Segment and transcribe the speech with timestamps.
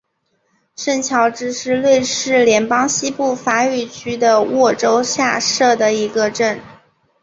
[0.75, 6.59] 圣乔治是瑞士联邦西部法语区的沃州下设的一个镇。